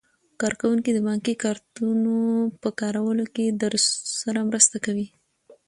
کارکوونکي 0.41 0.91
د 0.93 0.99
بانکي 1.07 1.33
کارتونو 1.43 2.15
په 2.61 2.69
کارولو 2.81 3.23
کې 3.35 3.45
درسره 3.63 4.39
مرسته 4.49 4.77
کوي. 4.85 5.07